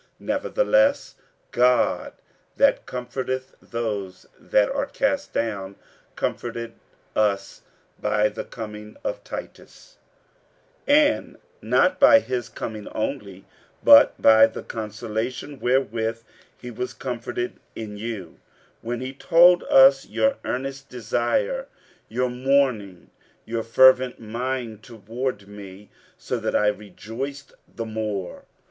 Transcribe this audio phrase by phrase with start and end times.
[0.19, 1.15] 47:007:006 Nevertheless
[1.51, 2.13] God,
[2.57, 5.75] that comforteth those that are cast down,
[6.15, 6.73] comforted
[7.15, 7.61] us
[7.99, 9.97] by the coming of Titus;
[10.87, 13.45] 47:007:007 And not by his coming only,
[13.83, 16.23] but by the consolation wherewith
[16.57, 18.39] he was comforted in you,
[18.81, 21.67] when he told us your earnest desire,
[22.09, 23.11] your mourning,
[23.45, 28.45] your fervent mind toward me; so that I rejoiced the more.